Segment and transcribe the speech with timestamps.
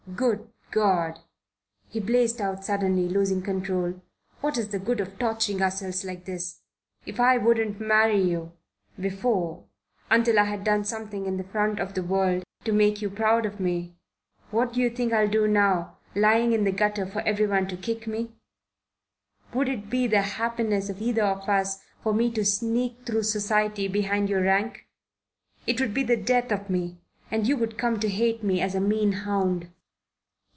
[0.15, 1.19] Good God!"
[1.87, 4.01] he blazed out suddenly, losing control.
[4.41, 6.61] "What is the good of torturing ourselves like this?
[7.05, 8.51] If I wouldn't marry you
[8.99, 9.63] before
[10.09, 13.45] until I had done something in the front of the world to make you proud
[13.45, 13.95] of me,
[14.49, 17.77] what do you think I'll do now, lying in the gutter for every one to
[17.77, 18.33] kick me?
[19.53, 23.23] Would it be to the happiness of either of us for me to sneak through
[23.23, 24.87] society behind your rank?
[25.65, 26.99] It would be the death of me
[27.31, 29.71] and you would come to hate me as a mean hound."